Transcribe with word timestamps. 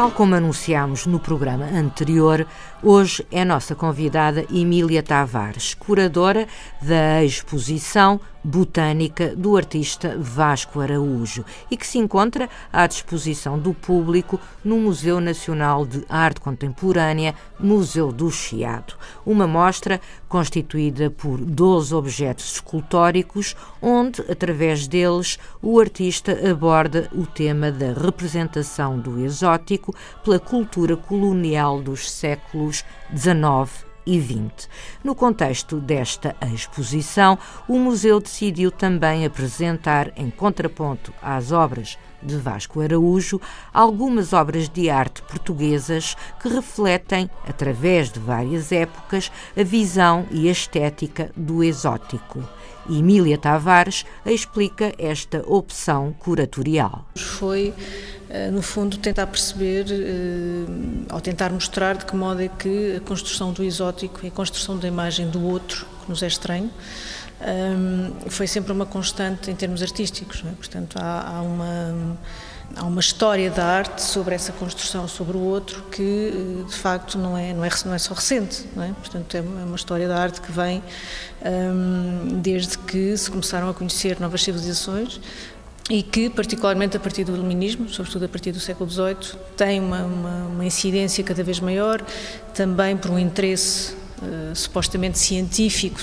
Tal 0.00 0.10
como 0.12 0.34
anunciámos 0.34 1.04
no 1.04 1.20
programa 1.20 1.66
anterior, 1.66 2.46
hoje 2.82 3.22
é 3.30 3.44
nossa 3.44 3.74
convidada 3.74 4.46
Emília 4.50 5.02
Tavares, 5.02 5.74
curadora 5.74 6.48
da 6.80 7.22
exposição 7.22 8.18
botânica 8.42 9.34
do 9.36 9.56
artista 9.56 10.16
Vasco 10.18 10.80
Araújo 10.80 11.44
e 11.70 11.76
que 11.76 11.86
se 11.86 11.98
encontra 11.98 12.48
à 12.72 12.86
disposição 12.86 13.58
do 13.58 13.74
público 13.74 14.40
no 14.64 14.78
Museu 14.78 15.20
Nacional 15.20 15.84
de 15.84 16.04
Arte 16.08 16.40
Contemporânea, 16.40 17.34
Museu 17.58 18.10
do 18.10 18.30
Chiado. 18.30 18.94
Uma 19.26 19.46
mostra 19.46 20.00
constituída 20.28 21.10
por 21.10 21.38
12 21.38 21.94
objetos 21.94 22.54
escultóricos, 22.54 23.54
onde, 23.82 24.22
através 24.30 24.88
deles, 24.88 25.38
o 25.60 25.78
artista 25.78 26.32
aborda 26.50 27.10
o 27.12 27.26
tema 27.26 27.70
da 27.70 27.92
representação 27.92 28.98
do 28.98 29.22
exótico 29.22 29.89
pela 30.24 30.38
cultura 30.38 30.96
colonial 30.96 31.80
dos 31.80 32.10
séculos 32.10 32.84
XIX 33.14 33.86
e 34.06 34.18
20. 34.18 34.68
No 35.04 35.14
contexto 35.14 35.76
desta 35.76 36.34
exposição, 36.52 37.38
o 37.68 37.78
museu 37.78 38.20
decidiu 38.20 38.70
também 38.70 39.24
apresentar, 39.24 40.12
em 40.16 40.30
contraponto 40.30 41.12
às 41.22 41.52
obras 41.52 41.98
de 42.22 42.36
Vasco 42.36 42.80
Araújo, 42.80 43.40
algumas 43.72 44.32
obras 44.32 44.68
de 44.68 44.90
arte 44.90 45.22
portuguesas 45.22 46.16
que 46.40 46.48
refletem, 46.48 47.28
através 47.48 48.10
de 48.10 48.20
várias 48.20 48.72
épocas, 48.72 49.30
a 49.56 49.62
visão 49.62 50.26
e 50.30 50.48
a 50.48 50.52
estética 50.52 51.30
do 51.36 51.62
exótico. 51.62 52.42
Emília 52.88 53.38
Tavares 53.38 54.04
explica 54.24 54.92
esta 54.98 55.44
opção 55.46 56.14
curatorial. 56.18 57.04
Foi, 57.14 57.74
eh, 58.28 58.50
no 58.50 58.62
fundo, 58.62 58.96
tentar 58.96 59.26
perceber, 59.26 59.86
ou 61.10 61.18
eh, 61.18 61.20
tentar 61.20 61.50
mostrar 61.50 61.96
de 61.96 62.06
que 62.06 62.16
modo 62.16 62.40
é 62.40 62.48
que 62.48 62.96
a 62.96 63.00
construção 63.00 63.52
do 63.52 63.62
exótico 63.62 64.20
e 64.24 64.28
a 64.28 64.30
construção 64.30 64.76
da 64.76 64.88
imagem 64.88 65.28
do 65.28 65.44
outro, 65.44 65.86
que 66.02 66.08
nos 66.08 66.22
é 66.22 66.26
estranho, 66.26 66.70
foi 68.28 68.46
sempre 68.46 68.72
uma 68.72 68.86
constante 68.86 69.50
em 69.50 69.54
termos 69.54 69.82
artísticos. 69.82 70.42
É? 70.46 70.50
Portanto, 70.52 70.96
há, 70.98 71.36
há 71.36 71.42
uma 71.42 72.18
há 72.76 72.84
uma 72.84 73.00
história 73.00 73.50
da 73.50 73.64
arte 73.64 74.00
sobre 74.00 74.34
essa 74.34 74.52
construção 74.52 75.08
sobre 75.08 75.36
o 75.36 75.40
outro 75.40 75.82
que 75.90 76.64
de 76.68 76.74
facto 76.76 77.18
não 77.18 77.36
é 77.36 77.52
não 77.52 77.64
é 77.64 77.70
não 77.84 77.94
é 77.94 77.98
só 77.98 78.14
recente 78.14 78.64
não 78.76 78.84
é? 78.84 78.92
portanto 78.92 79.36
é 79.36 79.40
uma 79.40 79.74
história 79.74 80.06
da 80.06 80.16
arte 80.16 80.40
que 80.40 80.52
vem 80.52 80.82
um, 81.44 82.40
desde 82.40 82.78
que 82.78 83.16
se 83.16 83.28
começaram 83.28 83.68
a 83.68 83.74
conhecer 83.74 84.20
novas 84.20 84.42
civilizações 84.42 85.20
e 85.90 86.04
que, 86.04 86.30
particularmente 86.30 86.96
a 86.96 87.00
partir 87.00 87.24
do 87.24 87.34
iluminismo, 87.34 87.88
sobretudo 87.88 88.24
a 88.24 88.28
partir 88.28 88.52
do 88.52 88.60
século 88.60 88.88
XVIII, 88.88 89.36
tem 89.56 89.80
uma, 89.80 90.04
uma, 90.04 90.46
uma 90.46 90.64
incidência 90.64 91.24
cada 91.24 91.42
vez 91.42 91.58
maior, 91.58 92.00
também 92.54 92.96
por 92.96 93.10
um 93.10 93.18
interesse 93.18 93.94
uh, 94.22 94.54
supostamente 94.54 95.18
científico 95.18 96.00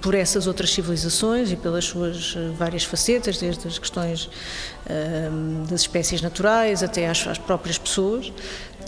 por 0.00 0.14
essas 0.14 0.46
outras 0.46 0.70
civilizações 0.70 1.50
e 1.50 1.56
pelas 1.56 1.84
suas 1.84 2.34
uh, 2.34 2.52
várias 2.58 2.84
facetas, 2.84 3.38
desde 3.38 3.66
as 3.66 3.78
questões 3.78 4.30
das 5.68 5.80
espécies 5.80 6.22
naturais 6.22 6.80
até 6.80 7.08
às 7.08 7.38
próprias 7.38 7.76
pessoas. 7.76 8.32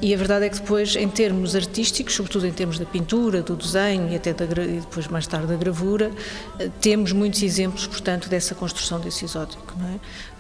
E 0.01 0.15
a 0.15 0.17
verdade 0.17 0.47
é 0.47 0.49
que 0.49 0.61
depois, 0.61 0.95
em 0.95 1.09
termos 1.09 1.57
artísticos, 1.57 2.15
sobretudo 2.15 2.47
em 2.47 2.53
termos 2.53 2.79
da 2.79 2.85
pintura, 2.85 3.43
do 3.43 3.57
desenho 3.57 4.09
e 4.11 4.17
até 4.17 4.33
da, 4.33 4.45
e 4.63 4.81
depois 4.81 5.09
mais 5.09 5.27
tarde 5.27 5.49
da 5.49 5.57
gravura, 5.57 6.11
eh, 6.59 6.71
temos 6.81 7.13
muitos 7.13 7.43
exemplos, 7.43 7.87
portanto, 7.87 8.29
dessa 8.29 8.55
construção 8.55 9.01
desse 9.01 9.25
exótico. 9.25 9.75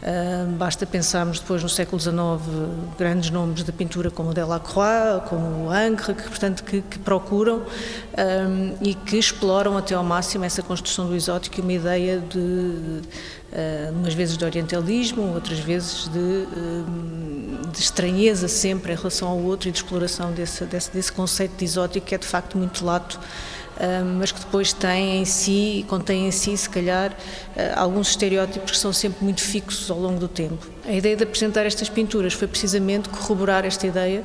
É? 0.02 0.46
Basta 0.56 0.86
pensarmos 0.86 1.40
depois 1.40 1.60
no 1.60 1.68
século 1.68 2.00
XIX 2.00 2.14
grandes 2.96 3.30
nomes 3.30 3.64
da 3.64 3.72
pintura 3.72 4.10
como 4.12 4.32
Delacroix, 4.32 5.28
como 5.28 5.70
Ancre, 5.70 6.14
que, 6.14 6.22
portanto, 6.22 6.62
que, 6.62 6.82
que 6.82 6.98
procuram 7.00 7.62
um, 7.62 8.76
e 8.80 8.94
que 8.94 9.16
exploram 9.16 9.76
até 9.76 9.94
ao 9.94 10.04
máximo 10.04 10.44
essa 10.44 10.62
construção 10.62 11.08
do 11.08 11.16
exótico 11.16 11.58
e 11.58 11.62
uma 11.62 11.72
ideia 11.72 12.20
de, 12.20 12.38
uh, 12.38 13.92
umas 13.92 14.14
vezes 14.14 14.36
de 14.36 14.44
orientalismo, 14.44 15.34
outras 15.34 15.58
vezes 15.58 16.08
de, 16.08 16.18
uh, 16.18 16.86
de 17.78 17.84
estranheza 17.84 18.48
sempre 18.48 18.92
em 18.92 18.96
relação 18.96 19.28
ao 19.28 19.38
outro 19.38 19.68
e 19.68 19.72
de 19.72 19.78
exploração 19.78 20.32
desse, 20.32 20.64
desse, 20.64 20.90
desse 20.90 21.12
conceito 21.12 21.56
de 21.56 21.64
exótico 21.64 22.06
que 22.06 22.14
é 22.14 22.18
de 22.18 22.26
facto 22.26 22.58
muito 22.58 22.84
lato 22.84 23.18
mas 24.18 24.32
que 24.32 24.40
depois 24.40 24.72
tem 24.72 25.20
em 25.20 25.24
si, 25.24 25.84
contém 25.88 26.26
em 26.26 26.30
si, 26.30 26.56
se 26.56 26.68
calhar, 26.68 27.16
ah, 27.56 27.80
alguns 27.80 28.08
estereótipos 28.10 28.72
que 28.72 28.76
são 28.76 28.92
sempre 28.92 29.22
muito 29.22 29.40
fixos 29.40 29.90
ao 29.90 29.98
longo 29.98 30.18
do 30.18 30.26
tempo. 30.26 30.66
A 30.84 30.92
ideia 30.92 31.14
de 31.14 31.22
apresentar 31.22 31.64
estas 31.64 31.88
pinturas 31.88 32.32
foi 32.32 32.48
precisamente 32.48 33.08
corroborar 33.08 33.64
esta 33.64 33.86
ideia 33.86 34.24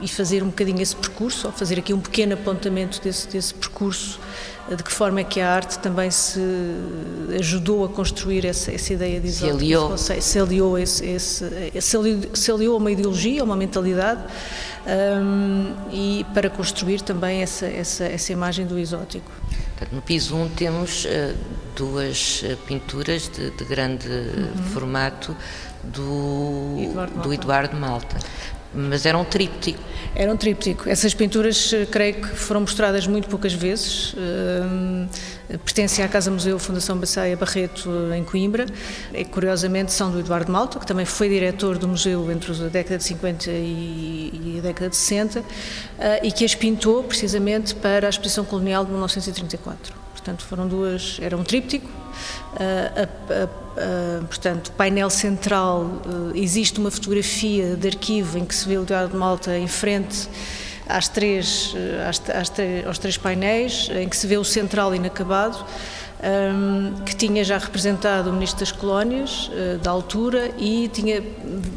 e 0.00 0.08
fazer 0.08 0.42
um 0.42 0.46
bocadinho 0.46 0.80
esse 0.80 0.96
percurso, 0.96 1.46
ou 1.46 1.52
fazer 1.52 1.78
aqui 1.78 1.92
um 1.92 2.00
pequeno 2.00 2.34
apontamento 2.34 3.00
desse, 3.02 3.28
desse 3.28 3.52
percurso 3.52 4.18
de 4.74 4.82
que 4.82 4.90
forma 4.90 5.20
é 5.20 5.24
que 5.24 5.40
a 5.40 5.48
arte 5.48 5.78
também 5.78 6.10
se 6.10 6.40
ajudou 7.38 7.84
a 7.84 7.88
construir 7.88 8.44
essa, 8.44 8.72
essa 8.72 8.92
ideia 8.92 9.20
de 9.20 9.28
exótico, 9.28 9.58
se 9.58 9.64
aliou, 9.64 9.98
se 9.98 10.38
aliou, 10.38 10.78
esse, 10.78 11.06
esse, 11.06 11.80
se, 11.80 11.96
aliou, 11.96 12.20
se 12.34 12.50
aliou 12.50 12.74
a 12.74 12.78
uma 12.78 12.90
ideologia, 12.90 13.42
a 13.42 13.44
uma 13.44 13.56
mentalidade 13.56 14.22
um, 14.86 15.74
e 15.92 16.26
para 16.34 16.50
construir 16.50 17.00
também 17.00 17.42
essa, 17.42 17.66
essa, 17.66 18.04
essa 18.04 18.32
imagem 18.32 18.66
do 18.66 18.78
exótico. 18.78 19.30
No 19.92 20.00
piso 20.00 20.34
1 20.34 20.48
temos 20.50 21.04
uh, 21.04 21.08
duas 21.76 22.42
uh, 22.42 22.56
pinturas 22.66 23.28
de, 23.28 23.50
de 23.50 23.64
grande 23.64 24.08
uhum. 24.08 24.62
formato 24.72 25.36
do 25.84 26.76
Eduardo, 26.78 27.20
do 27.20 27.34
Eduardo 27.34 27.76
Malta. 27.76 28.16
Mas 28.74 29.06
era 29.06 29.16
um 29.16 29.24
tríptico. 29.24 29.78
Era 30.14 30.32
um 30.32 30.36
tríptico. 30.36 30.88
Essas 30.88 31.14
pinturas, 31.14 31.72
eh, 31.72 31.86
creio 31.86 32.14
que 32.14 32.28
foram 32.28 32.62
mostradas 32.62 33.06
muito 33.06 33.28
poucas 33.28 33.52
vezes. 33.52 34.14
Uh, 34.14 35.08
pertencem 35.64 36.04
à 36.04 36.08
Casa 36.08 36.30
Museu 36.30 36.58
Fundação 36.58 36.96
Baceia 36.96 37.36
Barreto, 37.36 37.90
em 38.14 38.24
Coimbra. 38.24 38.66
E, 39.12 39.24
curiosamente, 39.24 39.92
são 39.92 40.10
do 40.10 40.20
Eduardo 40.20 40.50
Malta, 40.50 40.78
que 40.78 40.86
também 40.86 41.04
foi 41.04 41.28
diretor 41.28 41.78
do 41.78 41.86
museu 41.86 42.30
entre 42.30 42.52
a 42.52 42.68
década 42.68 42.98
de 42.98 43.04
50 43.04 43.50
e, 43.50 44.56
a 44.58 44.62
década 44.62 44.90
de 44.90 44.96
60, 44.96 45.40
uh, 45.40 45.44
e 46.22 46.32
que 46.32 46.44
as 46.44 46.54
pintou 46.54 47.02
precisamente 47.04 47.74
para 47.74 48.06
a 48.06 48.10
Exposição 48.10 48.44
Colonial 48.44 48.84
de 48.84 48.90
1934. 48.90 49.94
Portanto, 50.12 50.44
foram 50.44 50.66
duas. 50.66 51.18
Era 51.20 51.36
um 51.36 51.44
tríptico. 51.44 52.05
Uh, 52.54 53.66
Uh, 53.76 54.24
portanto, 54.24 54.72
painel 54.72 55.10
central, 55.10 55.82
uh, 55.82 56.32
existe 56.34 56.80
uma 56.80 56.90
fotografia 56.90 57.76
de 57.76 57.88
arquivo 57.88 58.38
em 58.38 58.44
que 58.46 58.54
se 58.54 58.66
vê 58.66 58.78
o 58.78 58.82
Eduardo 58.84 59.12
de 59.12 59.18
Malta 59.18 59.54
em 59.58 59.68
frente 59.68 60.26
às 60.88 61.08
três, 61.08 61.74
uh, 61.74 62.08
às, 62.08 62.22
às, 62.30 62.52
aos 62.86 62.98
três 62.98 63.18
painéis, 63.18 63.90
em 63.94 64.08
que 64.08 64.16
se 64.16 64.26
vê 64.26 64.38
o 64.38 64.44
central 64.44 64.94
inacabado, 64.94 65.62
um, 66.24 67.04
que 67.04 67.14
tinha 67.14 67.44
já 67.44 67.58
representado 67.58 68.30
o 68.30 68.32
Ministro 68.32 68.60
das 68.60 68.72
Colónias, 68.72 69.50
da 69.82 69.90
altura, 69.90 70.50
e 70.56 70.90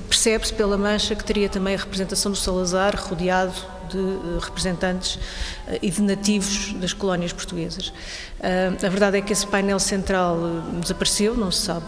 percebe-se 0.07 0.53
pela 0.53 0.77
mancha 0.77 1.13
que 1.15 1.24
teria 1.25 1.50
também 1.50 1.75
a 1.75 1.77
representação 1.77 2.31
do 2.31 2.38
Salazar 2.38 2.95
rodeado 2.97 3.53
de 3.89 3.97
eh, 3.97 4.39
representantes 4.39 5.19
eh, 5.68 5.80
e 5.81 5.89
de 5.89 6.01
nativos 6.01 6.74
das 6.74 6.94
colónias 6.94 7.33
portuguesas. 7.33 7.91
Eh, 8.39 8.71
a 8.86 8.89
verdade 8.89 9.18
é 9.18 9.21
que 9.21 9.33
esse 9.33 9.45
painel 9.45 9.80
central 9.80 10.38
desapareceu, 10.80 11.36
não 11.36 11.51
se 11.51 11.62
sabe 11.65 11.86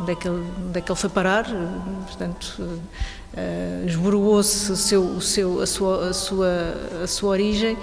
onde 0.00 0.12
é 0.12 0.14
que 0.14 0.28
ele, 0.28 0.44
onde 0.68 0.78
é 0.78 0.80
que 0.82 0.92
ele 0.92 0.98
foi 0.98 1.10
parar, 1.10 1.46
portanto, 2.06 2.62
uh, 3.34 3.86
esboroou-se 3.86 4.70
o 4.70 4.76
seu, 4.76 5.02
o 5.02 5.20
seu, 5.20 5.60
a, 5.60 5.66
sua, 5.66 6.08
a, 6.08 6.12
sua, 6.12 6.74
a 7.02 7.06
sua 7.06 7.30
origem. 7.30 7.76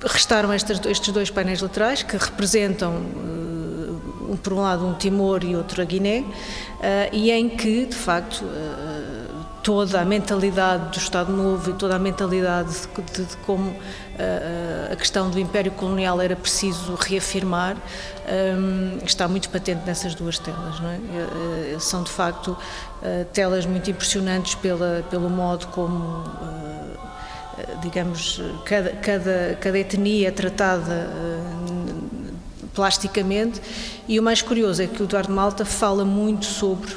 Restaram 0.00 0.52
estas, 0.52 0.84
estes 0.86 1.12
dois 1.12 1.30
painéis 1.30 1.60
laterais 1.60 2.02
que 2.02 2.16
representam, 2.16 2.96
uh, 2.96 4.36
por 4.42 4.52
um 4.52 4.60
lado, 4.60 4.86
um 4.86 4.94
Timor 4.94 5.42
e 5.42 5.56
outro 5.56 5.80
a 5.80 5.84
Guiné, 5.84 6.20
uh, 6.20 6.24
e 7.12 7.30
em 7.30 7.48
que, 7.48 7.86
de 7.86 7.96
facto, 7.96 8.44
toda 9.64 9.98
a 9.98 10.04
mentalidade 10.04 10.90
do 10.90 10.98
Estado 10.98 11.32
Novo 11.32 11.70
e 11.70 11.72
toda 11.72 11.96
a 11.96 11.98
mentalidade 11.98 12.68
de, 13.14 13.24
de 13.24 13.36
como 13.38 13.70
uh, 13.70 14.92
a 14.92 14.94
questão 14.94 15.30
do 15.30 15.40
Império 15.40 15.72
Colonial 15.72 16.20
era 16.20 16.36
preciso 16.36 16.94
reafirmar, 16.94 17.74
um, 17.74 18.98
está 19.04 19.26
muito 19.26 19.48
patente 19.48 19.80
nessas 19.86 20.14
duas 20.14 20.38
telas. 20.38 20.76
É? 21.74 21.78
São, 21.80 22.02
de 22.02 22.10
facto, 22.10 22.48
uh, 22.48 23.24
telas 23.32 23.64
muito 23.64 23.90
impressionantes 23.90 24.54
pela, 24.54 25.02
pelo 25.10 25.30
modo 25.30 25.66
como 25.68 26.22
digamos, 27.80 28.42
cada, 28.64 28.90
cada, 28.90 29.56
cada 29.60 29.78
etnia 29.78 30.28
é 30.28 30.30
tratada 30.30 31.08
plasticamente 32.74 33.62
e 34.08 34.18
o 34.18 34.22
mais 34.22 34.42
curioso 34.42 34.82
é 34.82 34.86
que 34.86 35.00
o 35.00 35.04
Eduardo 35.04 35.32
Malta 35.32 35.64
fala 35.64 36.04
muito 36.04 36.44
sobre 36.44 36.90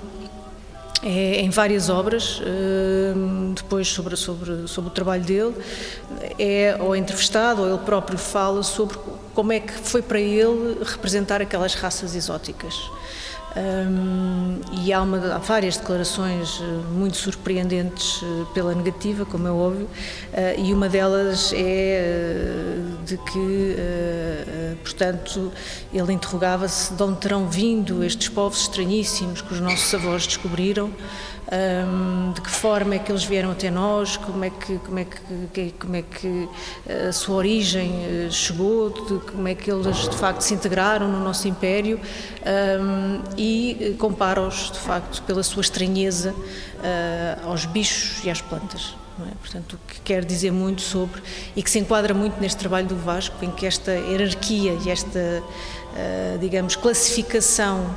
é, 1.04 1.42
em 1.42 1.50
várias 1.50 1.90
obras, 1.90 2.42
hum, 3.16 3.54
depois 3.56 3.88
sobre, 3.88 4.16
sobre, 4.16 4.68
sobre 4.68 4.90
o 4.90 4.94
trabalho 4.94 5.24
dele, 5.24 5.54
é 6.40 6.76
ou 6.80 6.96
entrevistado 6.96 7.62
ou 7.62 7.68
ele 7.68 7.78
próprio 7.80 8.18
fala 8.18 8.64
sobre 8.64 8.98
como 9.34 9.54
é 9.54 9.60
que 9.60 9.74
foi 9.74 10.02
para 10.02 10.20
ele 10.20 10.80
representar 10.84 11.42
aquelas 11.42 11.76
raças 11.76 12.16
exóticas. 12.16 12.74
Um, 13.56 14.60
e 14.84 14.94
há, 14.94 15.02
uma, 15.02 15.18
há, 15.36 15.38
várias 15.40 15.78
declarações 15.78 16.62
eh, 16.62 16.64
muito 16.92 17.18
surpreendentes 17.18 18.22
eh, 18.22 18.46
pela 18.54 18.76
negativa, 18.76 19.26
como 19.26 19.48
é 19.48 19.52
óbvio, 19.52 19.86
uh, 19.86 20.62
e 20.62 20.74
uma 20.74 20.88
delas 20.88 21.54
é 21.56 22.76
uh, 22.78 23.06
de 23.06 23.18
que, 23.18 23.76
uh, 23.80 24.78
portanto, 24.84 25.52
ele 25.92 26.14
interrogava-se 26.14 26.94
de 26.94 27.02
onde 27.02 27.20
terão 27.20 27.48
vindo 27.48 28.04
estes 28.04 28.30
povos 28.30 28.62
estranhíssimos 28.62 29.42
que 29.42 29.54
os 29.54 29.60
nossos 29.60 29.92
avós 29.94 30.28
descobriram 30.28 30.92
um, 31.50 32.34
de 32.34 32.42
que 32.42 32.50
forma 32.50 32.96
é 32.96 33.00
que 33.00 33.10
eles 33.10 33.24
vieram 33.24 33.52
até 33.52 33.72
nós, 33.72 34.18
como 34.18 34.44
é 34.44 34.50
que, 34.50 34.78
como 34.80 35.00
é 35.00 35.06
que, 35.06 35.74
como 35.80 35.96
é 35.96 36.02
que 36.02 36.50
a 37.08 37.12
sua 37.14 37.38
origem 37.38 38.30
chegou, 38.30 38.90
de, 38.90 39.20
como 39.32 39.48
é 39.48 39.56
que 39.56 39.72
eles 39.72 40.10
de 40.10 40.18
facto 40.18 40.42
se 40.42 40.54
integraram 40.54 41.08
no 41.08 41.24
nosso 41.24 41.48
império 41.48 42.00
um, 42.82 43.22
e 43.38 43.47
eh, 43.80 43.94
compara-os 43.98 44.72
de 44.72 44.80
facto 44.80 45.22
pela 45.24 45.44
sua 45.44 45.62
estranheza 45.62 46.32
uh, 46.32 47.50
aos 47.50 47.66
bichos 47.66 48.24
e 48.24 48.30
às 48.30 48.42
plantas. 48.42 48.96
É? 49.20 49.34
Portanto, 49.42 49.74
o 49.74 49.92
que 49.92 50.00
quer 50.02 50.24
dizer 50.24 50.52
muito 50.52 50.82
sobre 50.82 51.22
e 51.56 51.64
que 51.64 51.70
se 51.70 51.80
enquadra 51.80 52.14
muito 52.14 52.40
neste 52.40 52.58
trabalho 52.58 52.88
do 52.88 52.96
Vasco, 52.96 53.44
em 53.44 53.50
que 53.50 53.66
esta 53.66 53.92
hierarquia 53.92 54.78
e 54.86 54.90
esta, 54.90 55.20
uh, 55.20 56.38
digamos, 56.40 56.76
classificação 56.76 57.96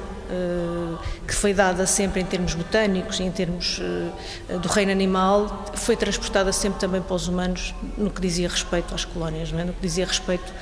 que 1.26 1.34
foi 1.34 1.54
dada 1.54 1.86
sempre 1.86 2.20
em 2.20 2.24
termos 2.24 2.54
botânicos 2.54 3.20
e 3.20 3.22
em 3.22 3.30
termos 3.30 3.78
uh, 3.78 4.58
do 4.58 4.68
reino 4.68 4.90
animal, 4.90 5.64
foi 5.74 5.96
transportada 5.96 6.52
sempre 6.52 6.80
também 6.80 7.00
para 7.00 7.14
os 7.14 7.28
humanos 7.28 7.74
no 7.96 8.10
que 8.10 8.20
dizia 8.20 8.48
respeito 8.48 8.94
às 8.94 9.04
colónias, 9.04 9.52
não 9.52 9.60
é? 9.60 9.64
no 9.64 9.72
que 9.72 9.80
dizia 9.80 10.06
respeito 10.06 10.52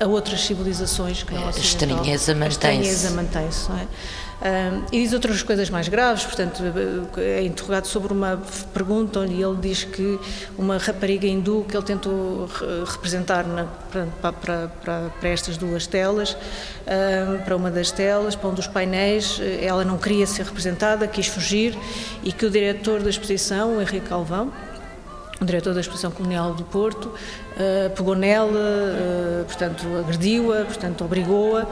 a, 0.00 0.06
outras 0.06 0.40
civilizações 0.40 1.22
que 1.22 1.34
não 1.34 1.46
a 1.46 1.50
estranheza 1.50 2.34
mantém-se. 2.34 3.06
A 3.06 3.10
mantém-se, 3.10 3.70
não 3.70 3.78
é? 3.78 3.86
e 4.90 5.02
diz 5.02 5.12
outras 5.12 5.42
coisas 5.42 5.68
mais 5.68 5.86
graves, 5.88 6.24
portanto, 6.24 6.62
é 7.18 7.44
interrogado 7.44 7.86
sobre 7.86 8.12
uma 8.12 8.40
pergunta 8.72 9.20
onde 9.20 9.34
ele 9.34 9.56
diz 9.60 9.84
que 9.84 10.18
uma 10.56 10.78
rapariga 10.78 11.26
hindu 11.26 11.66
que 11.68 11.76
ele 11.76 11.84
tentou 11.84 12.48
representar 12.86 13.46
na, 13.46 13.64
para, 13.64 14.06
para, 14.32 14.32
para, 14.68 15.10
para, 15.20 15.28
estas 15.28 15.58
duas 15.58 15.86
telas, 15.86 16.34
para 17.44 17.54
uma 17.54 17.70
das 17.70 17.90
telas, 17.90 18.34
para 18.34 18.48
um 18.48 18.54
dos 18.54 18.66
painéis, 18.66 18.99
ela 19.62 19.84
não 19.84 19.98
queria 19.98 20.26
ser 20.26 20.44
representada, 20.44 21.06
quis 21.06 21.26
fugir 21.26 21.76
e 22.22 22.32
que 22.32 22.44
o 22.44 22.50
diretor 22.50 23.00
da 23.02 23.10
exposição, 23.10 23.80
Henrique 23.80 24.08
Calvão, 24.08 24.52
o 25.40 25.44
diretor 25.44 25.72
da 25.72 25.80
Exposição 25.80 26.10
Colonial 26.10 26.52
do 26.52 26.64
Porto, 26.64 27.12
uh, 27.56 27.90
pegou 27.90 28.14
nela, 28.14 28.50
uh, 28.50 29.44
portanto, 29.44 29.86
agrediu-a, 29.98 30.64
portanto, 30.64 31.04
obrigou-a 31.04 31.64
uh, 31.64 31.68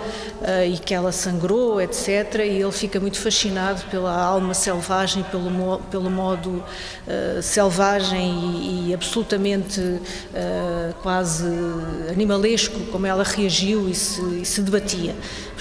e 0.66 0.78
que 0.78 0.94
ela 0.94 1.12
sangrou, 1.12 1.80
etc. 1.80 2.36
E 2.44 2.60
ele 2.60 2.72
fica 2.72 2.98
muito 3.00 3.18
fascinado 3.18 3.82
pela 3.90 4.14
alma 4.14 4.54
selvagem, 4.54 5.22
pelo, 5.24 5.78
pelo 5.90 6.10
modo 6.10 6.62
selvagem 7.42 8.28
e, 8.28 8.90
e 8.90 8.94
absolutamente 8.94 9.80
quase 11.02 11.44
animalesco 12.10 12.78
como 12.92 13.06
ela 13.06 13.24
reagiu 13.24 13.88
e 13.88 13.94
se, 13.94 14.20
e 14.42 14.44
se 14.44 14.60
debatia. 14.60 15.14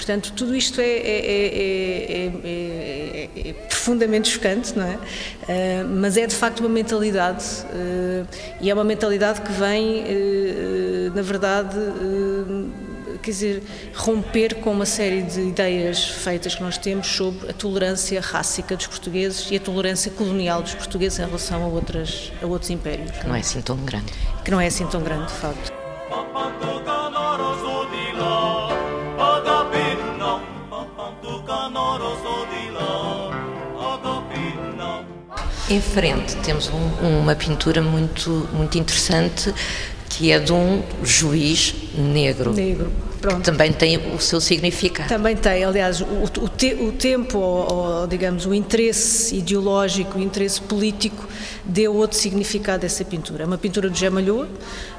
Portanto, 0.08 0.32
tudo 0.34 0.54
isto 0.54 0.80
é, 0.80 0.84
é, 0.84 2.28
é, 2.44 3.30
é 3.48 3.52
profundamente 3.68 4.28
chocante, 4.28 4.72
não 4.78 4.86
é? 4.86 4.98
mas 5.84 6.16
é 6.16 6.26
de 6.26 6.34
facto 6.34 6.60
uma 6.60 6.68
mentalidade 6.68 7.44
e 8.60 8.70
é 8.70 8.74
uma 8.74 8.84
mentalidade 8.84 9.40
que 9.40 9.50
vem, 9.52 10.04
na 11.14 11.22
verdade, 11.22 11.76
quer 13.22 13.30
dizer, 13.30 13.62
romper 13.94 14.54
com 14.56 14.70
uma 14.70 14.86
série 14.86 15.22
de 15.22 15.40
ideias 15.40 16.04
feitas 16.04 16.54
que 16.54 16.62
nós 16.62 16.78
temos 16.78 17.06
sobre 17.06 17.50
a 17.50 17.52
tolerância 17.52 18.20
rássica 18.20 18.76
dos 18.76 18.86
portugueses 18.86 19.50
e 19.50 19.56
a 19.56 19.60
tolerância 19.60 20.10
colonial 20.10 20.62
dos 20.62 20.74
portugueses 20.74 21.18
em 21.18 21.24
relação 21.24 21.64
a, 21.64 21.66
outras, 21.66 22.32
a 22.42 22.46
outros 22.46 22.70
impérios. 22.70 23.10
Que 23.10 23.26
não 23.26 23.34
é 23.34 23.40
assim 23.40 23.60
tão 23.60 23.76
grande. 23.76 24.12
Que 24.44 24.50
não 24.50 24.60
é 24.60 24.66
assim 24.66 24.86
tão 24.86 25.02
grande, 25.02 25.26
de 25.26 25.32
facto. 25.34 25.78
Em 35.70 35.82
frente 35.82 36.34
temos 36.36 36.70
um, 36.70 37.20
uma 37.20 37.34
pintura 37.34 37.82
muito, 37.82 38.48
muito 38.54 38.78
interessante 38.78 39.52
que 40.18 40.32
é 40.32 40.40
de 40.40 40.52
um 40.52 40.82
juiz 41.04 41.72
negro. 41.96 42.52
Negro. 42.52 42.90
Pronto. 43.20 43.42
também 43.42 43.72
tem 43.72 43.96
o 44.14 44.18
seu 44.20 44.40
significado. 44.40 45.08
Também 45.08 45.36
tem, 45.36 45.64
aliás, 45.64 46.00
o, 46.00 46.04
o, 46.04 46.48
te, 46.48 46.74
o 46.74 46.92
tempo, 46.92 47.38
ou, 47.38 47.72
ou, 47.72 48.06
digamos, 48.06 48.46
o 48.46 48.54
interesse 48.54 49.36
ideológico, 49.36 50.18
o 50.18 50.22
interesse 50.22 50.60
político 50.60 51.26
deu 51.64 51.94
outro 51.94 52.16
significado 52.16 52.84
a 52.84 52.86
essa 52.86 53.04
pintura. 53.04 53.44
É 53.44 53.46
uma 53.46 53.58
pintura 53.58 53.90
de 53.90 53.98
Jamalhoa, 53.98 54.48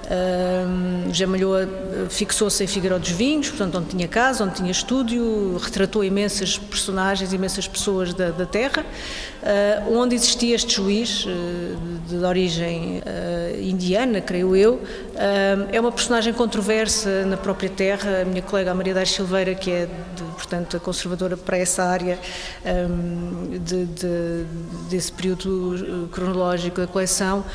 Uh, 0.09 1.13
Jamalhoa 1.13 1.69
fixou-se 2.09 2.63
em 2.63 2.65
Figueiró 2.65 2.97
dos 2.97 3.11
Vinhos, 3.11 3.49
portanto, 3.49 3.77
onde 3.77 3.89
tinha 3.89 4.07
casa, 4.07 4.43
onde 4.43 4.55
tinha 4.55 4.71
estúdio, 4.71 5.55
retratou 5.57 6.03
imensas 6.03 6.57
personagens, 6.57 7.31
imensas 7.31 7.67
pessoas 7.67 8.11
da, 8.15 8.31
da 8.31 8.43
terra, 8.43 8.83
uh, 8.83 9.95
onde 9.95 10.15
existia 10.15 10.55
este 10.55 10.77
juiz, 10.77 11.25
uh, 11.25 11.29
de, 12.07 12.17
de, 12.17 12.25
origem 12.25 13.03
uh, 13.05 13.61
indiana, 13.61 14.19
creio 14.19 14.55
eu. 14.55 14.81
é 15.71 15.79
uma 15.79 15.91
personagem 15.91 16.33
controversa 16.33 17.25
na 17.25 17.37
própria 17.37 17.69
terra. 17.69 18.08
A 18.21 18.25
minha 18.25 18.41
colega 18.41 18.73
Maria 18.73 18.93
das 18.93 19.11
Silveira, 19.11 19.53
que 19.55 19.71
é, 19.71 19.85
de, 19.85 20.23
portanto, 20.23 20.77
a 20.77 20.79
conservadora 20.79 21.37
para 21.37 21.57
essa 21.57 21.83
área 21.83 22.19
um, 22.65 23.57
de, 23.59 23.85
de, 23.85 24.45
desse 24.89 25.11
período 25.11 26.09
cronológico 26.11 26.81
da 26.81 26.87
coleção, 26.87 27.45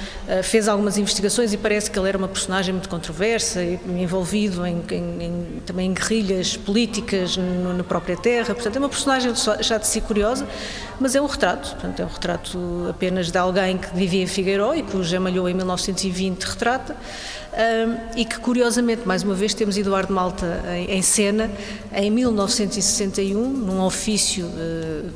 fez 0.43 0.69
algumas 0.69 0.97
investigações 0.97 1.53
e 1.53 1.57
parece 1.57 1.91
que 1.91 1.99
ele 1.99 2.09
era 2.09 2.19
uma 2.19 2.29
personagem 2.29 2.73
muito 2.73 2.89
controversa, 2.89 3.63
envolvido 3.63 4.67
em, 4.67 4.83
em, 4.91 5.63
também 5.67 5.91
em 5.91 5.95
guerrilhas 5.95 6.57
políticas 6.57 7.37
no, 7.37 7.75
na 7.75 7.85
própria 7.85 8.17
terra. 8.17 8.55
Portanto, 8.55 8.77
é 8.77 8.79
uma 8.79 8.89
personagem 8.89 9.33
já 9.61 9.79
de 9.79 9.87
si 9.87 10.01
curiosa, 10.01 10.47
mas 11.01 11.15
é 11.15 11.21
um 11.21 11.27
retrato. 11.27 11.71
Portanto, 11.71 12.01
é 12.01 12.05
um 12.05 12.09
retrato 12.09 12.87
apenas 12.89 13.31
de 13.31 13.39
alguém 13.39 13.79
que 13.79 13.95
vivia 13.95 14.23
em 14.23 14.27
Figueiró 14.27 14.75
e 14.75 14.83
que 14.83 14.97
o 14.97 15.03
José 15.03 15.19
Malhou 15.19 15.49
em 15.49 15.55
1920 15.55 16.43
retrata. 16.45 16.97
E 18.17 18.25
que, 18.25 18.39
curiosamente, 18.39 19.07
mais 19.07 19.23
uma 19.23 19.35
vez, 19.35 19.55
temos 19.55 19.77
Eduardo 19.77 20.13
Malta 20.13 20.63
em, 20.89 21.03
cena 21.03 21.51
em 21.93 22.11
1961, 22.11 23.49
num 23.49 23.81
ofício 23.83 24.47
uh, 24.47 25.11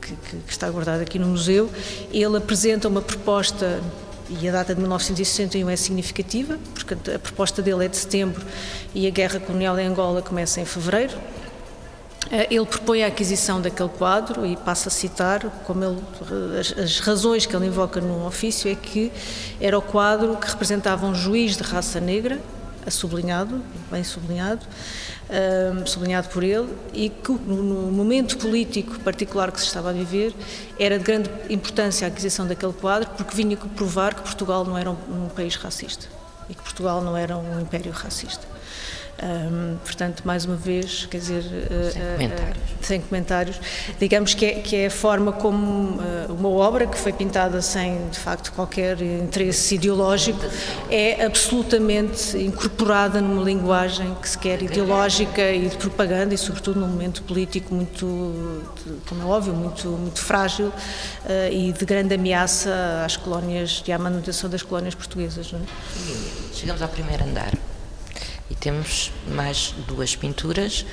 que, 0.00 0.14
que 0.46 0.52
está 0.52 0.70
guardado 0.70 1.00
aqui 1.00 1.18
no 1.18 1.26
museu. 1.26 1.68
Ele 2.12 2.36
apresenta 2.36 2.86
uma 2.86 3.02
proposta 3.02 3.80
e 4.40 4.48
a 4.48 4.52
data 4.52 4.74
de 4.74 4.80
1961 4.80 5.68
é 5.68 5.76
significativa, 5.76 6.56
porque 6.72 6.94
a 6.94 7.18
proposta 7.18 7.60
dele 7.60 7.86
é 7.86 7.88
de 7.88 7.96
setembro 7.96 8.40
e 8.94 9.06
a 9.06 9.10
guerra 9.10 9.40
colonial 9.40 9.76
em 9.78 9.86
Angola 9.86 10.22
começa 10.22 10.60
em 10.60 10.64
fevereiro. 10.64 11.16
Eh, 12.30 12.46
ele 12.54 12.64
propõe 12.64 13.02
a 13.02 13.08
aquisição 13.08 13.60
daquele 13.60 13.88
quadro 13.88 14.46
e 14.46 14.56
passa 14.56 14.88
a 14.88 14.92
citar, 14.92 15.44
como 15.66 15.84
ele, 15.84 16.00
as, 16.58 16.78
as, 16.78 17.00
razões 17.00 17.44
que 17.44 17.54
ele 17.56 17.66
invoca 17.66 18.00
no 18.00 18.26
ofício 18.26 18.70
é 18.70 18.74
que 18.74 19.10
era 19.60 19.76
o 19.76 19.82
quadro 19.82 20.36
que 20.36 20.48
representava 20.48 21.06
um 21.06 21.14
juiz 21.14 21.56
de 21.56 21.62
raça 21.62 22.00
negra, 22.00 22.38
sublinhado, 22.88 23.60
bem 23.90 24.02
sublinhado, 24.02 24.66
um, 25.28 25.86
sublinhado 25.86 26.28
por 26.28 26.42
ele, 26.42 26.68
e 26.92 27.08
que 27.08 27.32
no 27.32 27.92
momento 27.92 28.38
político 28.38 28.98
particular 29.00 29.52
que 29.52 29.60
se 29.60 29.66
estava 29.66 29.90
a 29.90 29.92
viver 29.92 30.34
era 30.78 30.98
de 30.98 31.04
grande 31.04 31.30
importância 31.48 32.06
a 32.06 32.08
aquisição 32.08 32.46
daquele 32.46 32.72
quadro, 32.72 33.10
porque 33.16 33.34
vinha 33.34 33.56
provar 33.56 34.14
que 34.14 34.22
Portugal 34.22 34.64
não 34.64 34.78
era 34.78 34.90
um, 34.90 35.24
um 35.24 35.28
país 35.28 35.56
racista 35.56 36.06
e 36.48 36.54
que 36.54 36.62
Portugal 36.62 37.00
não 37.02 37.16
era 37.16 37.36
um 37.36 37.60
império 37.60 37.92
racista. 37.92 38.49
Um, 39.22 39.76
portanto, 39.84 40.22
mais 40.24 40.46
uma 40.46 40.56
vez, 40.56 41.06
quer 41.10 41.18
dizer, 41.18 41.42
sem, 41.42 42.02
uh, 42.02 42.12
comentários. 42.14 42.56
Uh, 42.56 42.70
sem 42.80 43.00
comentários, 43.02 43.60
digamos 43.98 44.32
que 44.32 44.46
é, 44.46 44.52
que 44.54 44.76
é 44.76 44.86
a 44.86 44.90
forma 44.90 45.30
como 45.32 46.00
uma 46.30 46.48
obra 46.48 46.86
que 46.86 46.96
foi 46.96 47.12
pintada 47.12 47.60
sem, 47.60 48.08
de 48.08 48.18
facto, 48.18 48.50
qualquer 48.52 49.00
interesse 49.02 49.74
ideológico 49.74 50.40
é 50.88 51.24
absolutamente 51.24 52.38
incorporada 52.38 53.20
numa 53.20 53.42
linguagem 53.42 54.14
que 54.14 54.28
se 54.28 54.38
quer 54.38 54.62
ideológica 54.62 55.52
e 55.52 55.68
de 55.68 55.76
propaganda 55.76 56.34
e, 56.34 56.38
sobretudo, 56.38 56.80
num 56.80 56.88
momento 56.88 57.22
político 57.22 57.74
muito, 57.74 58.64
como 59.06 59.22
é 59.22 59.26
óbvio, 59.26 59.52
muito, 59.52 59.88
muito 59.88 60.20
frágil 60.20 60.72
e 61.52 61.72
de 61.72 61.84
grande 61.84 62.14
ameaça 62.14 63.02
às 63.04 63.16
colónias 63.16 63.82
e 63.86 63.92
à 63.92 63.98
manutenção 63.98 64.48
das 64.48 64.62
colónias 64.62 64.94
portuguesas. 64.94 65.52
É? 65.52 65.58
Chegamos 66.54 66.80
ao 66.80 66.88
primeiro 66.88 67.24
andar 67.24 67.52
e 68.50 68.54
temos 68.54 69.12
mais 69.28 69.74
duas 69.86 70.16
pinturas, 70.16 70.84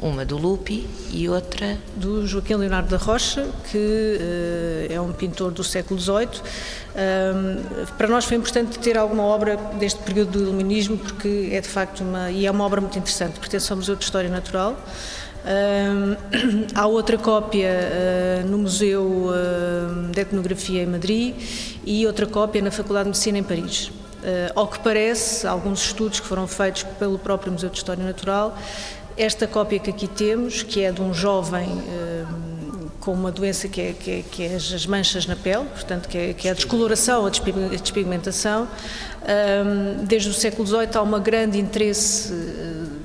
uma 0.00 0.24
do 0.24 0.36
Lupi 0.36 0.86
e 1.10 1.26
outra 1.28 1.78
do 1.96 2.26
Joaquim 2.26 2.56
Leonardo 2.56 2.90
da 2.90 2.98
Rocha, 2.98 3.48
que 3.70 3.78
uh, 3.78 4.92
é 4.92 5.00
um 5.00 5.12
pintor 5.12 5.50
do 5.50 5.64
século 5.64 5.98
XVIII. 5.98 6.42
Para 7.96 8.06
nós 8.08 8.26
foi 8.26 8.36
importante 8.36 8.78
ter 8.78 8.98
alguma 8.98 9.22
obra 9.22 9.56
deste 9.78 10.00
período 10.02 10.32
do 10.32 10.38
Iluminismo, 10.40 10.98
porque 10.98 11.48
é 11.52 11.60
de 11.60 11.68
facto 11.68 12.02
uma 12.02 12.30
e 12.30 12.46
é 12.46 12.50
uma 12.50 12.64
obra 12.64 12.80
muito 12.80 12.98
interessante. 12.98 13.40
Pertence 13.40 13.72
ao 13.72 13.78
Museu 13.78 13.96
de 13.96 14.04
História 14.04 14.28
Natural. 14.28 14.76
Há 16.74 16.86
outra 16.86 17.16
cópia 17.16 17.70
uh, 17.70 18.46
no 18.48 18.58
Museu 18.58 19.04
uh, 19.04 20.10
de 20.10 20.20
Etnografia 20.20 20.82
em 20.82 20.86
Madrid 20.86 21.34
e 21.84 22.06
outra 22.06 22.26
cópia 22.26 22.60
na 22.60 22.70
Faculdade 22.70 23.04
de 23.04 23.10
Medicina 23.10 23.38
em 23.38 23.44
Paris. 23.44 23.92
Uh, 24.26 24.50
ao 24.56 24.66
que 24.66 24.80
parece, 24.80 25.46
alguns 25.46 25.84
estudos 25.84 26.18
que 26.18 26.26
foram 26.26 26.48
feitos 26.48 26.82
pelo 26.98 27.16
próprio 27.16 27.52
Museu 27.52 27.70
de 27.70 27.76
História 27.76 28.02
Natural, 28.02 28.58
esta 29.16 29.46
cópia 29.46 29.78
que 29.78 29.88
aqui 29.88 30.08
temos, 30.08 30.64
que 30.64 30.82
é 30.82 30.90
de 30.90 31.00
um 31.00 31.14
jovem 31.14 31.68
uh, 31.68 32.90
com 32.98 33.12
uma 33.12 33.30
doença 33.30 33.68
que 33.68 33.80
é, 33.80 33.92
que 33.92 34.10
é, 34.10 34.24
que 34.28 34.42
é 34.42 34.56
as 34.56 34.84
manchas 34.84 35.26
na 35.26 35.36
pele, 35.36 35.66
portanto, 35.66 36.08
que 36.08 36.18
é, 36.18 36.32
que 36.32 36.48
é 36.48 36.50
a 36.50 36.54
descoloração, 36.54 37.24
a 37.24 37.30
despigmentação, 37.30 38.64
uh, 38.64 40.04
desde 40.04 40.28
o 40.28 40.32
século 40.32 40.66
XVIII 40.66 40.88
há 40.92 41.02
um 41.02 41.20
grande 41.20 41.60
interesse, 41.60 42.32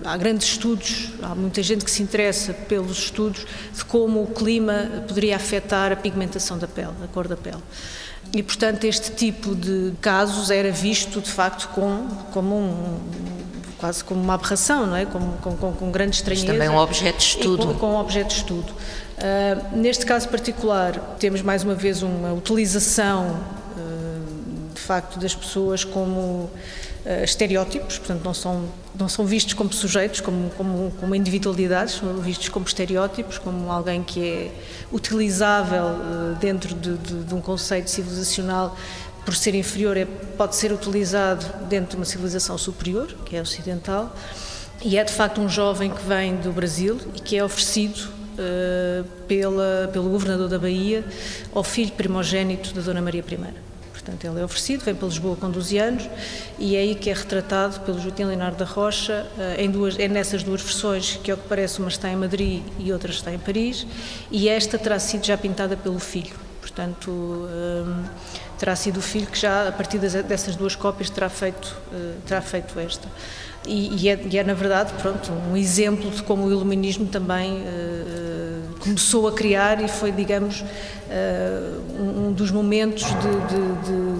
há 0.04 0.18
grandes 0.18 0.48
estudos, 0.48 1.10
há 1.22 1.36
muita 1.36 1.62
gente 1.62 1.86
que 1.86 1.92
se 1.92 2.02
interessa 2.04 2.54
pelos 2.54 2.98
estudos 2.98 3.46
de 3.74 3.86
como 3.86 4.24
o 4.24 4.28
clima 4.28 5.04
poderia 5.08 5.36
afetar 5.36 5.92
a 5.92 5.96
pigmentação 5.96 6.58
da 6.58 6.68
pele, 6.68 6.94
a 7.04 7.08
cor 7.08 7.28
da 7.28 7.38
pele. 7.38 7.62
E, 8.34 8.42
portanto, 8.42 8.86
este 8.86 9.12
tipo 9.12 9.56
de 9.56 9.94
casos 10.00 10.50
era 10.52 10.72
visto, 10.72 11.20
de 11.20 11.30
facto, 11.30 11.68
com, 11.70 12.08
como 12.32 12.56
um, 12.56 13.00
quase 13.78 14.04
como 14.04 14.22
uma 14.22 14.36
aberração, 14.36 14.86
não 14.86 14.96
é? 14.96 15.06
Com, 15.06 15.20
com, 15.38 15.58
com, 15.58 15.74
com 15.74 15.92
grande 15.92 16.16
estranheza. 16.16 16.48
Mas 16.48 16.56
também 16.56 16.70
um 16.70 16.78
objeto 16.78 17.18
de 17.18 17.24
estudo. 17.24 17.68
Com, 17.68 17.74
com, 17.74 17.88
um 17.88 17.98
objeto 17.98 18.28
de 18.30 18.36
estudo. 18.36 18.72
Uh, 18.72 19.78
neste 19.78 20.06
caso 20.06 20.30
particular, 20.30 20.98
temos 21.20 21.42
mais 21.42 21.64
uma 21.64 21.76
vez 21.76 22.02
uma 22.02 22.32
utilização, 22.32 23.38
uh, 23.76 24.74
de 24.74 24.80
facto, 24.80 25.20
das 25.20 25.36
pessoas 25.36 25.84
como 25.84 26.50
uh, 27.06 27.24
estereótipos, 27.24 27.98
portanto, 27.98 28.24
não 28.24 28.34
são, 28.34 28.66
não 28.98 29.10
são 29.10 29.26
vistos 29.26 29.54
como 29.54 29.72
sujeitos, 29.74 30.22
como, 30.22 30.50
como, 30.52 30.92
como 31.00 31.16
individualidades, 31.16 31.96
são 31.96 32.14
vistos 32.18 32.50
como 32.50 32.66
estereótipos, 32.66 33.38
como 33.38 33.72
alguém 33.72 34.04
que 34.04 34.24
é 34.24 34.52
utilizável 34.92 35.86
uh, 35.86 36.36
dentro 36.40 36.76
de, 36.76 36.98
de, 36.98 37.24
de 37.24 37.34
um 37.34 37.42
conceito 37.42 37.90
civilizacional 37.90 38.76
por 39.26 39.36
ser 39.36 39.54
inferior, 39.56 39.98
é, 39.98 40.06
pode 40.06 40.56
ser 40.56 40.72
utilizado 40.72 41.46
dentro 41.68 41.92
de 41.92 41.96
uma 41.98 42.06
civilização 42.06 42.58
superior, 42.58 43.08
que 43.26 43.36
é 43.36 43.42
ocidental, 43.42 44.16
e 44.84 44.98
é 44.98 45.04
de 45.04 45.14
facto 45.14 45.40
um 45.40 45.48
jovem 45.48 45.92
que 45.92 46.04
vem 46.04 46.36
do 46.38 46.52
Brasil 46.52 47.00
e 47.16 47.20
que 47.20 47.38
é 47.38 47.44
oferecido 47.44 48.10
uh, 48.34 49.04
pela, 49.28 49.90
pelo 49.94 50.10
governador 50.10 50.50
da 50.50 50.58
Bahia 50.58 51.06
ao 51.54 51.64
filho 51.64 51.92
primogênito 51.92 52.74
da 52.74 52.82
Dona 52.82 53.02
Maria 53.02 53.24
I. 53.28 53.71
Portanto, 54.04 54.26
ele 54.26 54.42
é 54.42 54.44
oferecido, 54.44 54.84
vem 54.84 54.96
para 54.96 55.08
Lisboa 55.08 55.36
com 55.36 55.52
12 55.52 55.78
anos 55.78 56.10
e 56.58 56.76
é 56.76 56.80
aí 56.80 56.96
que 56.96 57.08
é 57.08 57.14
retratado 57.14 57.80
pelo 57.82 58.00
Joaquim 58.00 58.26
Leonardo 58.26 58.58
da 58.58 58.66
Rocha, 58.66 59.28
eh, 59.38 59.64
em 59.64 59.70
duas, 59.70 59.98
é 60.00 60.08
nessas 60.08 60.42
duas 60.42 60.60
versões, 60.60 61.20
que 61.24 61.30
é 61.30 61.36
o 61.36 61.38
que 61.38 61.48
parece, 61.48 61.80
uma 61.80 61.88
está 61.88 62.10
em 62.10 62.16
Madrid 62.16 62.64
e 62.80 62.92
outra 62.92 63.12
está 63.12 63.32
em 63.32 63.38
Paris, 63.38 63.86
e 64.32 64.50
esta 64.50 64.80
terá 64.80 64.98
sido 64.98 65.24
já 65.24 65.38
pintada 65.38 65.78
pelo 65.78 66.00
filho. 66.00 66.34
Portanto, 66.60 67.12
um, 67.12 68.04
terá 68.58 68.76
sido 68.76 68.98
o 68.98 69.02
filho 69.02 69.28
que 69.28 69.38
já, 69.38 69.68
a 69.68 69.72
partir 69.72 69.98
dessas 70.00 70.56
duas 70.56 70.76
cópias, 70.76 71.10
terá 71.10 71.30
feito, 71.30 71.76
uh, 71.92 72.22
terá 72.26 72.42
feito 72.42 72.80
esta. 72.80 73.08
E, 73.68 74.04
e, 74.06 74.10
é, 74.10 74.20
e, 74.32 74.38
é, 74.40 74.44
na 74.44 74.54
verdade, 74.56 74.92
pronto, 75.02 75.32
um 75.52 75.56
exemplo 75.56 76.10
de 76.10 76.24
como 76.24 76.46
o 76.46 76.52
iluminismo 76.52 77.06
também 77.06 77.62
uh, 77.62 78.80
começou 78.80 79.28
a 79.28 79.34
criar 79.34 79.84
e 79.84 79.88
foi, 79.88 80.12
digamos, 80.12 80.62
uh, 80.62 82.02
um 82.02 82.32
dos 82.34 82.50
momentos 82.50 83.04
de, 83.04 83.12
de, 83.12 83.82
de, 83.86 84.11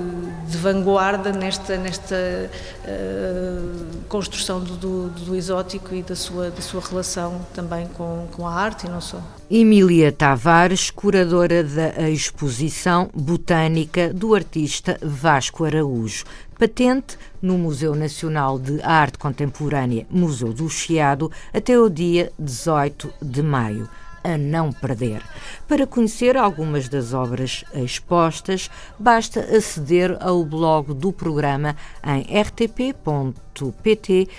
de 0.52 0.58
vanguarda 0.58 1.32
nesta, 1.32 1.78
nesta 1.78 2.16
uh, 2.16 4.04
construção 4.10 4.60
do, 4.60 4.76
do, 4.76 5.10
do, 5.10 5.36
exótico 5.36 5.96
e 5.96 6.04
da 6.04 6.16
sua, 6.16 6.52
da 6.52 6.62
sua 6.62 6.82
relação 6.82 7.46
também 7.54 7.88
com, 7.88 8.28
com 8.32 8.46
a 8.46 8.54
arte 8.54 8.86
e 8.86 8.90
não 8.90 9.00
só. 9.00 9.22
Emília 9.50 10.12
Tavares, 10.12 10.90
curadora 10.90 11.64
da 11.64 12.10
exposição 12.10 13.10
botânica 13.14 14.14
do 14.14 14.36
artista 14.36 14.98
Vasco 15.02 15.64
Araújo 15.64 16.26
patente 16.60 17.18
no 17.42 17.58
Museu 17.58 17.96
Nacional 17.96 18.60
de 18.60 18.80
Arte 18.84 19.18
Contemporânea, 19.18 20.06
Museu 20.12 20.54
do 20.54 20.70
Chiado, 20.70 21.32
até 21.52 21.80
o 21.80 21.90
dia 21.90 22.32
18 22.38 23.12
de 23.20 23.42
maio 23.42 23.90
a 24.24 24.38
não 24.38 24.72
perder. 24.72 25.22
Para 25.68 25.88
conhecer 25.88 26.38
algumas 26.38 26.88
das 26.90 27.14
obras 27.14 27.64
expostas, 27.74 28.70
basta 29.00 29.40
aceder 29.40 30.18
ao 30.20 30.44
blog 30.44 30.94
do 30.94 31.12
programa 31.12 31.76
em 32.04 32.22
rtp.pt 32.42 34.30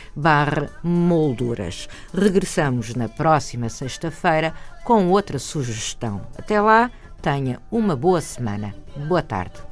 molduras. 0.83 1.89
Regressamos 2.15 2.95
na 2.95 3.09
próxima 3.09 3.69
sexta-feira 3.69 4.55
com 4.85 5.09
outra 5.09 5.39
sugestão. 5.39 6.21
Até 6.37 6.61
lá, 6.61 6.91
tenha 7.21 7.61
uma 7.71 7.97
boa 7.97 8.21
semana. 8.21 8.75
Boa 9.09 9.23
tarde. 9.23 9.72